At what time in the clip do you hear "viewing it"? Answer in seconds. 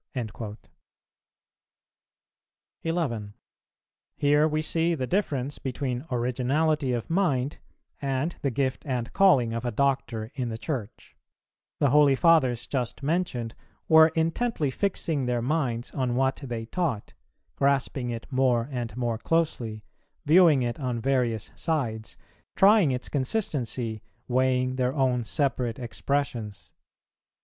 20.25-20.79